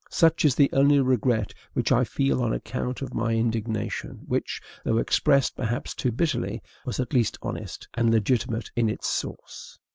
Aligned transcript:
Such 0.09 0.45
is 0.45 0.55
the 0.55 0.71
only 0.73 0.99
regret 0.99 1.53
which 1.73 1.91
I 1.91 2.05
feel 2.05 2.41
on 2.41 2.53
account 2.53 3.03
of 3.03 3.13
my 3.13 3.35
indignation, 3.35 4.21
which, 4.25 4.59
though 4.83 4.97
expressed 4.97 5.55
perhaps 5.55 5.93
too 5.93 6.11
bitterly, 6.11 6.63
was 6.87 6.99
at 6.99 7.13
least 7.13 7.37
honest, 7.43 7.87
and 7.93 8.09
legitimate 8.09 8.71
in 8.75 8.89
its 8.89 9.07
source. 9.07 9.77